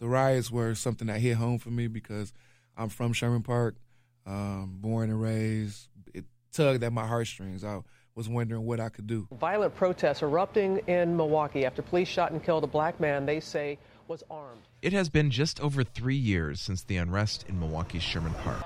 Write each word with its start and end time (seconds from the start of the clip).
the 0.00 0.08
riots 0.08 0.50
were 0.50 0.74
something 0.74 1.06
that 1.06 1.20
hit 1.20 1.36
home 1.36 1.58
for 1.58 1.70
me 1.70 1.86
because 1.86 2.32
I'm 2.76 2.88
from 2.88 3.12
Sherman 3.12 3.42
Park, 3.42 3.76
um, 4.26 4.78
born 4.80 5.10
and 5.10 5.20
raised. 5.20 5.88
It 6.12 6.24
tugged 6.52 6.82
at 6.82 6.92
my 6.92 7.06
heartstrings. 7.06 7.62
I 7.62 7.80
was 8.14 8.28
wondering 8.28 8.64
what 8.64 8.80
I 8.80 8.88
could 8.88 9.06
do. 9.06 9.28
Violent 9.38 9.74
protests 9.76 10.22
erupting 10.22 10.78
in 10.86 11.16
Milwaukee 11.16 11.64
after 11.64 11.82
police 11.82 12.08
shot 12.08 12.32
and 12.32 12.42
killed 12.42 12.64
a 12.64 12.66
black 12.66 12.98
man 12.98 13.26
they 13.26 13.40
say 13.40 13.78
was 14.08 14.24
armed. 14.30 14.62
It 14.82 14.92
has 14.92 15.08
been 15.08 15.30
just 15.30 15.60
over 15.60 15.84
three 15.84 16.16
years 16.16 16.60
since 16.60 16.82
the 16.82 16.96
unrest 16.96 17.44
in 17.48 17.60
Milwaukee's 17.60 18.02
Sherman 18.02 18.34
Park. 18.42 18.64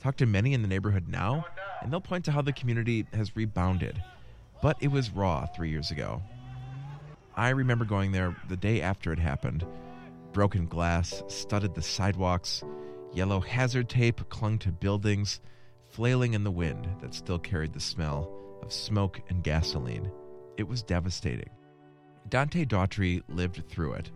Talk 0.00 0.16
to 0.18 0.26
many 0.26 0.54
in 0.54 0.62
the 0.62 0.68
neighborhood 0.68 1.08
now, 1.08 1.44
and 1.82 1.92
they'll 1.92 2.00
point 2.00 2.24
to 2.26 2.32
how 2.32 2.40
the 2.40 2.52
community 2.52 3.04
has 3.12 3.34
rebounded. 3.36 4.00
But 4.62 4.76
it 4.80 4.88
was 4.88 5.10
raw 5.10 5.46
three 5.46 5.70
years 5.70 5.90
ago. 5.90 6.22
I 7.36 7.50
remember 7.50 7.84
going 7.84 8.12
there 8.12 8.36
the 8.48 8.56
day 8.56 8.80
after 8.80 9.12
it 9.12 9.18
happened. 9.18 9.64
Broken 10.32 10.66
glass 10.66 11.22
studded 11.28 11.74
the 11.74 11.82
sidewalks, 11.82 12.62
yellow 13.12 13.40
hazard 13.40 13.88
tape 13.88 14.28
clung 14.28 14.58
to 14.58 14.70
buildings, 14.70 15.40
flailing 15.88 16.34
in 16.34 16.44
the 16.44 16.50
wind 16.50 16.88
that 17.00 17.14
still 17.14 17.38
carried 17.38 17.72
the 17.72 17.80
smell 17.80 18.30
of 18.62 18.72
smoke 18.72 19.20
and 19.28 19.42
gasoline. 19.42 20.10
It 20.56 20.68
was 20.68 20.82
devastating. 20.82 21.50
Dante 22.28 22.64
Daughtry 22.64 23.22
lived 23.28 23.62
through 23.68 23.94
it. 23.94 24.10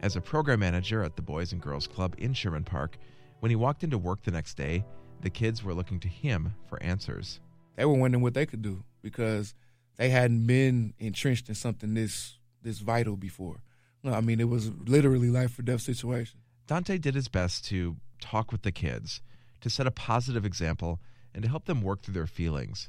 As 0.00 0.14
a 0.14 0.20
program 0.20 0.60
manager 0.60 1.02
at 1.02 1.16
the 1.16 1.22
Boys 1.22 1.52
and 1.52 1.60
Girls 1.60 1.88
Club 1.88 2.14
in 2.18 2.32
Sherman 2.32 2.62
Park, 2.62 2.96
when 3.40 3.50
he 3.50 3.56
walked 3.56 3.82
into 3.82 3.98
work 3.98 4.22
the 4.22 4.30
next 4.30 4.56
day, 4.56 4.84
the 5.22 5.30
kids 5.30 5.64
were 5.64 5.74
looking 5.74 5.98
to 6.00 6.08
him 6.08 6.54
for 6.68 6.80
answers. 6.82 7.40
They 7.76 7.84
were 7.84 7.94
wondering 7.94 8.22
what 8.22 8.34
they 8.34 8.46
could 8.46 8.62
do 8.62 8.84
because 9.02 9.54
they 9.96 10.10
hadn't 10.10 10.46
been 10.46 10.94
entrenched 10.98 11.48
in 11.48 11.54
something 11.54 11.94
this 11.94 12.38
this 12.62 12.78
vital 12.78 13.16
before. 13.16 13.62
No, 14.08 14.14
I 14.14 14.22
mean 14.22 14.40
it 14.40 14.48
was 14.48 14.70
literally 14.86 15.28
life 15.28 15.58
or 15.58 15.62
death 15.62 15.82
situation. 15.82 16.40
Dante 16.66 16.96
did 16.96 17.14
his 17.14 17.28
best 17.28 17.66
to 17.66 17.96
talk 18.20 18.50
with 18.50 18.62
the 18.62 18.72
kids, 18.72 19.20
to 19.60 19.68
set 19.68 19.86
a 19.86 19.90
positive 19.90 20.46
example, 20.46 20.98
and 21.34 21.42
to 21.42 21.48
help 21.48 21.66
them 21.66 21.82
work 21.82 22.00
through 22.00 22.14
their 22.14 22.26
feelings. 22.26 22.88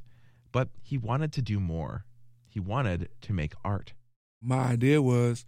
But 0.54 0.70
he 0.82 0.98
wanted 0.98 1.34
to 1.34 1.42
do 1.42 1.60
more. 1.60 2.06
He 2.48 2.60
wanted 2.60 3.10
to 3.22 3.34
make 3.34 3.54
art. 3.66 3.94
My 4.42 4.60
idea 4.60 5.02
was 5.02 5.46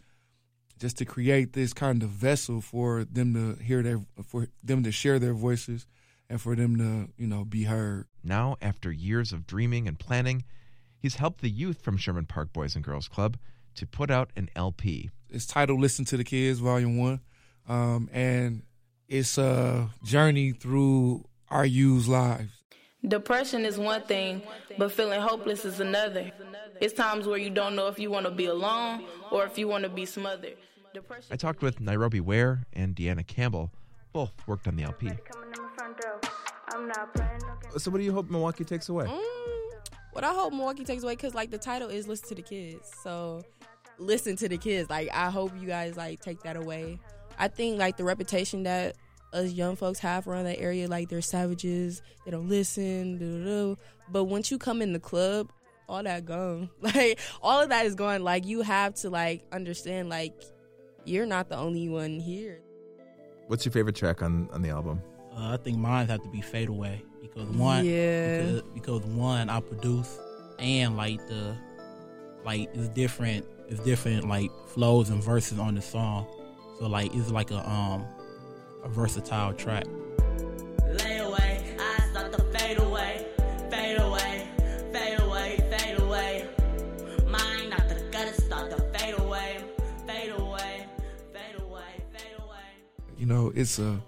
just 0.78 0.98
to 0.98 1.06
create 1.06 1.54
this 1.54 1.74
kind 1.74 2.04
of 2.04 2.10
vessel 2.10 2.60
for 2.60 3.06
them 3.06 3.34
to 3.34 3.64
hear 3.64 3.82
their 3.82 4.02
for 4.22 4.48
them 4.62 4.84
to 4.84 4.92
share 4.92 5.20
their 5.20 5.34
voices 5.34 5.88
and 6.30 6.42
for 6.42 6.54
them 6.56 6.78
to, 6.78 7.14
you 7.18 7.28
know, 7.28 7.46
be 7.46 7.64
heard. 7.64 8.08
Now, 8.24 8.58
after 8.62 8.92
years 8.92 9.32
of 9.32 9.48
dreaming 9.48 9.88
and 9.88 9.98
planning, 9.98 10.44
he's 11.00 11.16
helped 11.16 11.42
the 11.42 11.50
youth 11.50 11.82
from 11.82 11.96
Sherman 11.96 12.26
Park 12.26 12.52
Boys 12.52 12.76
and 12.76 12.84
Girls 12.84 13.08
Club 13.08 13.38
to 13.76 13.86
put 13.86 14.12
out 14.12 14.32
an 14.36 14.50
LP. 14.56 15.10
It's 15.30 15.46
titled 15.46 15.80
Listen 15.80 16.06
to 16.06 16.18
the 16.18 16.24
Kids, 16.24 16.60
Volume 16.60 16.98
1. 16.98 17.20
Um, 17.70 18.10
and 18.12 18.64
it's 19.08 19.38
a 19.38 19.90
journey 20.04 20.52
through 20.52 21.26
our 21.50 21.66
youth's 21.66 22.08
lives. 22.08 22.50
Depression 23.08 23.66
is 23.66 23.80
one 23.80 24.04
thing, 24.04 24.44
but 24.78 24.92
feeling 24.92 25.20
hopeless 25.22 25.66
is 25.66 25.80
another. 25.80 26.32
It's 26.80 26.94
times 26.94 27.26
where 27.28 27.38
you 27.38 27.50
don't 27.50 27.76
know 27.76 27.88
if 27.88 27.98
you 27.98 28.12
want 28.12 28.26
to 28.26 28.32
be 28.32 28.46
alone 28.46 29.06
or 29.32 29.46
if 29.46 29.58
you 29.58 29.68
want 29.68 29.84
to 29.84 29.90
be 29.90 30.06
smothered. 30.06 30.56
Depression 30.94 31.26
I 31.32 31.36
talked 31.36 31.62
with 31.62 31.80
Nairobi 31.80 32.20
Ware 32.20 32.64
and 32.74 32.96
Deanna 32.96 33.26
Campbell. 33.26 33.72
Both 34.14 34.34
worked 34.46 34.68
on 34.68 34.76
the 34.76 34.84
LP. 34.84 35.12
So, 37.78 37.92
what 37.92 37.98
do 37.98 38.04
you 38.04 38.14
hope 38.14 38.30
Milwaukee 38.30 38.64
takes 38.66 38.90
away? 38.90 39.06
Mm, 39.06 39.51
what 40.14 40.24
I 40.24 40.34
hope 40.34 40.54
Milwaukee 40.54 40.84
takes 40.84 41.04
away, 41.04 41.16
because 41.16 41.34
like 41.34 41.52
the 41.52 41.58
title 41.58 41.90
is 41.90 42.08
"Listen 42.08 42.30
to 42.30 42.36
the 42.36 42.42
Kids," 42.42 42.90
so 43.04 43.44
listen 44.02 44.36
to 44.38 44.50
the 44.50 44.58
kids. 44.58 44.90
Like 44.90 45.10
I 45.14 45.30
hope 45.30 45.52
you 45.60 45.68
guys 45.68 45.96
like 45.96 46.22
take 46.22 46.42
that 46.44 46.56
away. 46.56 47.00
I 47.38 47.48
think 47.48 47.80
like 47.80 47.98
the 47.98 48.04
reputation 48.04 48.64
that 48.64 48.96
us 49.34 49.52
young 49.52 49.76
folks 49.76 50.00
have 50.00 50.28
around 50.28 50.46
that 50.46 50.60
area, 50.60 50.88
like 50.88 51.10
they're 51.10 51.22
savages, 51.22 52.02
they 52.26 52.32
don't 52.32 52.50
listen, 52.50 53.18
doo 53.18 53.44
doo. 53.44 53.78
but 54.10 54.26
once 54.26 54.52
you 54.52 54.58
come 54.58 54.82
in 54.82 54.94
the 54.94 55.00
club, 55.00 55.52
all 55.88 56.04
that 56.04 56.26
gone. 56.26 56.70
Like 56.82 57.20
all 57.42 57.62
of 57.62 57.70
that 57.70 57.86
is 57.86 57.96
gone. 57.96 58.24
Like 58.24 58.46
you 58.46 58.62
have 58.62 58.96
to 58.96 59.10
like 59.10 59.44
understand 59.52 60.10
like 60.10 60.34
you're 61.06 61.26
not 61.26 61.50
the 61.50 61.58
only 61.58 61.88
one 61.90 62.20
here. 62.20 62.62
What's 63.48 63.66
your 63.66 63.72
favorite 63.72 63.96
track 63.96 64.22
on 64.22 64.50
on 64.52 64.62
the 64.62 64.70
album? 64.70 65.02
Uh, 65.36 65.54
I 65.54 65.58
think 65.58 65.78
mine 65.78 66.08
have 66.08 66.22
to 66.24 66.30
be 66.30 66.42
Fade 66.42 66.70
Away 66.70 67.02
because 67.22 67.48
one, 67.50 67.86
yeah, 67.86 68.42
because, 68.42 68.62
because 68.74 69.02
one 69.04 69.50
I 69.50 69.62
produce 69.62 70.20
and 70.60 70.98
like 70.98 71.26
the 71.28 71.56
like 72.44 72.70
it's 72.74 72.90
different, 72.90 73.46
it's 73.70 73.80
different 73.82 74.28
like 74.28 74.52
flows 74.68 75.10
and 75.10 75.24
verses 75.24 75.58
on 75.58 75.76
the 75.76 75.82
song. 75.82 76.28
So 76.80 76.88
like 76.88 77.16
it's 77.16 77.32
like 77.32 77.52
a 77.52 77.70
um 77.70 78.06
a 78.84 78.90
versatile 78.90 79.54
track. 79.54 79.86
Lay 81.00 81.20
away, 81.20 81.78
I 81.80 82.10
start 82.10 82.34
to 82.34 82.44
fade 82.58 82.80
away, 82.80 83.26
fade 83.70 84.00
away, 84.00 84.48
fade 84.92 85.20
away, 85.22 85.58
fade 85.70 86.00
away. 86.00 86.50
Mine 87.28 87.70
not 87.70 87.88
the 87.88 88.04
gutter 88.12 88.34
start 88.34 88.70
to 88.72 88.82
fade 89.00 89.18
away, 89.18 89.64
fade 90.06 90.32
away, 90.32 90.86
fade 91.32 91.62
away, 91.62 91.84
fade 92.12 92.38
away. 92.40 92.58
You 93.18 93.28
know, 93.28 93.54
it's 93.56 93.80
a 93.80 94.02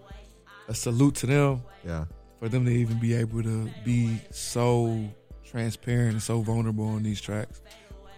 a 0.67 0.73
salute 0.73 1.15
to 1.15 1.27
them. 1.27 1.63
Yeah. 1.85 2.05
For 2.39 2.49
them 2.49 2.65
to 2.65 2.71
even 2.71 2.99
be 2.99 3.13
able 3.13 3.41
to 3.43 3.69
be 3.85 4.19
so 4.31 5.09
transparent 5.45 6.13
and 6.13 6.21
so 6.21 6.41
vulnerable 6.41 6.87
on 6.87 7.03
these 7.03 7.21
tracks. 7.21 7.61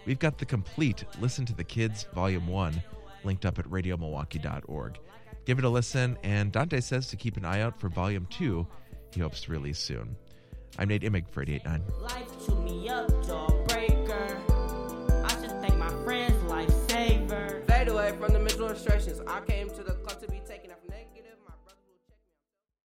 We've 0.06 0.20
got 0.20 0.38
the 0.38 0.46
complete 0.46 1.04
Listen 1.20 1.46
to 1.46 1.54
the 1.54 1.64
Kids 1.64 2.08
Volume 2.14 2.48
1 2.48 2.82
linked 3.24 3.46
up 3.46 3.60
at 3.60 3.66
radiomilwaukee.org. 3.66 5.00
Give 5.46 5.60
it 5.60 5.64
a 5.64 5.70
listen, 5.70 6.18
and 6.24 6.52
Dante 6.52 6.80
says 6.80 7.08
to 7.08 7.16
keep 7.16 7.38
an 7.38 7.46
eye 7.46 7.62
out 7.62 7.80
for 7.80 7.90
Volume 7.90 8.28
2 8.30 8.66
he 9.16 9.22
hopes 9.22 9.42
to 9.42 9.52
release 9.52 9.80
soon. 9.80 10.16
I'm 10.78 10.90
Nate 10.90 11.04
Imig 11.04 11.30
for 11.30 11.42
889. 11.42 11.84
Life 12.02 12.46
chewed 12.46 12.64
me 12.64 12.90
up, 12.90 13.10
jawbreaker. 13.24 14.38
I 15.24 15.30
should 15.42 15.62
thank 15.62 15.78
my 15.78 15.90
friends, 16.04 16.36
lifesaver. 16.52 17.66
Fade 17.66 17.88
away 17.88 18.14
from 18.20 18.34
the 18.34 18.40
mental 18.40 18.66
illustrations. 18.66 19.22
I 19.26 19.40
came 19.42 19.70
to 19.70 19.84
the 19.84 19.94
club 19.94 19.95
to 19.95 19.95
be 19.95 19.95